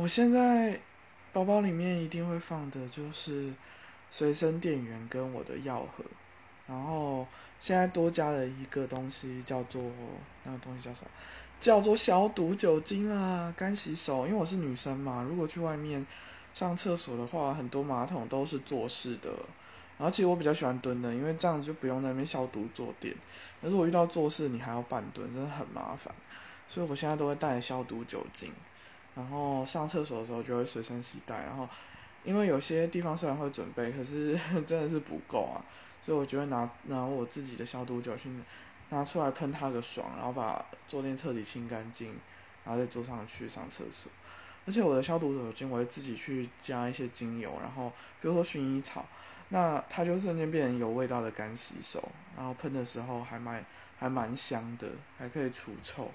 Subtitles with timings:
[0.00, 0.78] 我现在
[1.32, 3.52] 包包里面一定会放的就是
[4.12, 6.04] 随身电源跟我的药盒，
[6.68, 7.26] 然后
[7.58, 9.82] 现在多加了一个东西，叫做
[10.44, 11.10] 那个东西叫什么？
[11.58, 14.24] 叫做消毒酒精啊，干洗手。
[14.24, 16.06] 因为我是女生嘛，如果去外面
[16.54, 19.30] 上厕所的话，很多马桶都是坐式的。
[19.98, 23.12] 然后其实我比较喜欢蹲的，因为这样就不用在那边消毒坐垫。
[23.60, 26.14] 可是我遇到坐式，你还要半蹲，真的很麻烦。
[26.68, 28.52] 所以我现在都会带消毒酒精。
[29.18, 31.68] 然后上厕所的时候就会随身携带，然后
[32.22, 35.58] 因为有些地方虽然会准备，可是 真的是不够啊，
[36.00, 38.44] 所以我就会拿拿我自己的消毒酒精
[38.90, 42.14] 拿出来喷它个爽，然后把坐垫彻底清干净，
[42.64, 44.12] 然后再坐上去上厕所。
[44.64, 49.04] 而且我的消毒酒精我会自己去加一些精油，然后比如说薰衣草，
[49.48, 53.64] 那它就瞬间变成有味道的干洗手，然后喷的时候还蛮
[53.98, 56.08] 还蛮香的，还可以除臭。